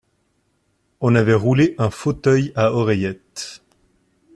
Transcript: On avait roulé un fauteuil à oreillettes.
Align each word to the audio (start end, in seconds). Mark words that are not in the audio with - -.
On 1.01 1.13
avait 1.13 1.35
roulé 1.35 1.75
un 1.77 1.91
fauteuil 1.91 2.51
à 2.55 2.73
oreillettes. 2.73 3.61